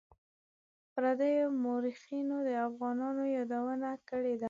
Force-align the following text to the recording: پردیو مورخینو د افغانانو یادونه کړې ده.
پردیو 0.93 1.47
مورخینو 1.63 2.37
د 2.47 2.49
افغانانو 2.67 3.23
یادونه 3.37 3.91
کړې 4.09 4.33
ده. 4.37 4.39